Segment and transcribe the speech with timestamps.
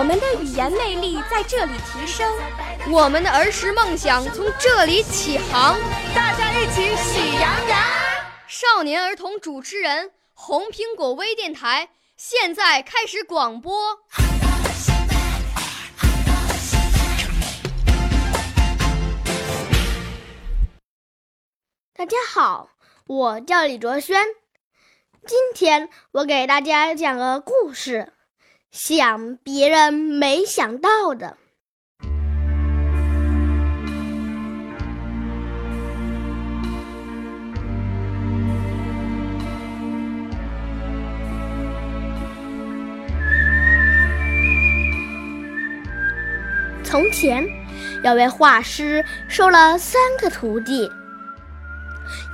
[0.00, 2.26] 我们的语言魅力在这里提升，
[2.90, 5.78] 我们的儿时梦想从这里起航。
[6.14, 7.78] 大家一起喜羊羊。
[8.48, 13.98] 少年儿童主持人，红苹果微电台现在开始广播。
[21.92, 22.70] 大家好，
[23.06, 24.24] 我叫李卓轩，
[25.26, 28.14] 今天我给大家讲个故事，
[28.72, 31.36] 想别人没想到的。
[46.84, 47.44] 从前，
[48.04, 50.90] 有位画师收了三个徒弟。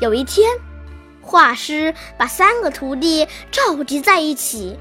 [0.00, 0.50] 有一天，
[1.22, 4.78] 画师把三个徒弟召集在一起，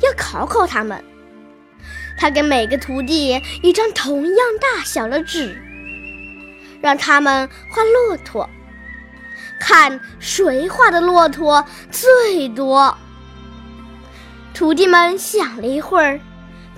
[0.00, 1.02] 要考考他们。
[2.16, 5.60] 他给每个徒弟一张同样大小的纸，
[6.80, 8.48] 让他们画骆驼，
[9.58, 12.96] 看谁画的骆驼最多。
[14.54, 16.20] 徒弟们想了一会儿，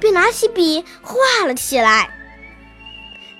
[0.00, 2.10] 便拿起笔画了起来。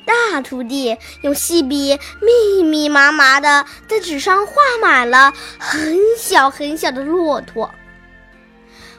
[0.05, 7.75] 大徒弟用细笔密密麻麻的在纸上画满了很小很小的骆驼。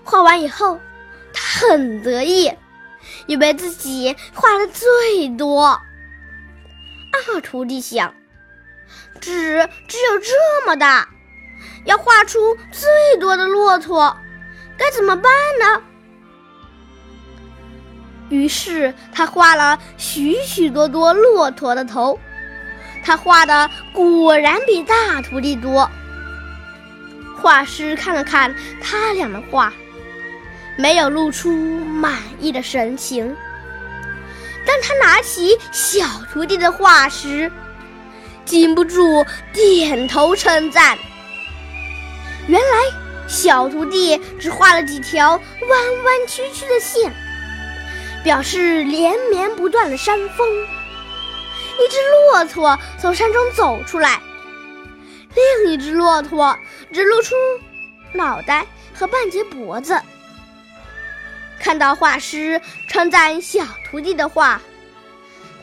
[0.09, 0.79] 画完以后，
[1.33, 2.49] 他很得意，
[3.25, 5.81] 以为自己画的最多。
[7.11, 8.13] 二徒弟想，
[9.19, 11.09] 纸只有这么大，
[11.83, 14.15] 要画出最多的骆驼，
[14.77, 15.29] 该怎么办
[15.59, 15.83] 呢？
[18.29, 22.17] 于是他画了许许多多骆驼的头，
[23.03, 25.91] 他画的果然比大徒弟多。
[27.41, 29.73] 画师看了看他俩的画，
[30.77, 33.35] 没有露出满意的神情。
[34.65, 37.51] 当他拿起小徒弟的画时，
[38.45, 40.97] 禁不住点头称赞。
[42.47, 42.67] 原来
[43.27, 47.11] 小徒弟只画了几条弯弯曲曲的线。
[48.23, 50.45] 表示连绵不断的山峰，
[51.79, 51.97] 一只
[52.33, 54.19] 骆驼从山中走出来，
[55.63, 56.57] 另一只骆驼
[56.91, 57.35] 只露出
[58.11, 59.97] 脑袋和半截脖子。
[61.59, 64.61] 看到画师称赞小徒弟的画，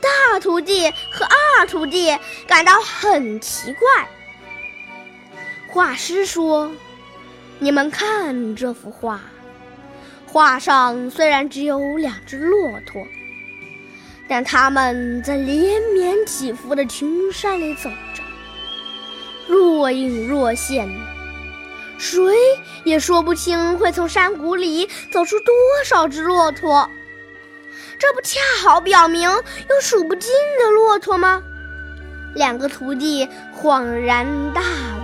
[0.00, 2.16] 大徒弟和二徒弟
[2.47, 4.09] 感到很奇怪。
[5.69, 6.71] 画师说
[7.59, 9.21] ：“你们看这幅画。”
[10.27, 13.06] 画上虽然只有两只骆驼，
[14.28, 18.22] 但它们在连绵起伏的群山里走着，
[19.47, 20.88] 若隐若现，
[21.99, 22.22] 谁
[22.84, 26.88] 也说不清会从山谷里走出多少只骆驼。
[27.99, 31.43] 这不恰好表明有数不尽的骆驼吗？
[32.34, 34.60] 两个徒弟恍然大
[35.00, 35.03] 悟。